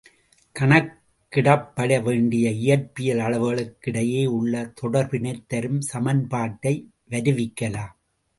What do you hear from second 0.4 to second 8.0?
கணக்கிடப்பட வேண்டிய இயற்பியல் அளவுகளுக் கிடையே உள்ள தொடர்பினைத் தரும் சமன்பாட்டை வருவிக்கலாம்.